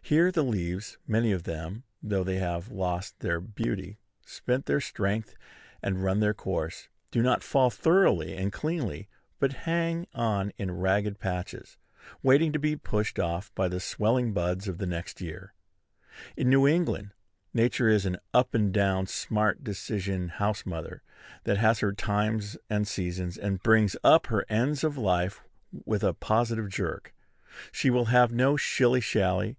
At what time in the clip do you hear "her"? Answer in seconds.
21.80-21.92, 24.28-24.46